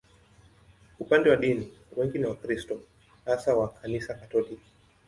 [0.99, 2.81] Upande wa dini, wengi ni Wakristo,
[3.25, 4.61] hasa wa Kanisa Katoliki.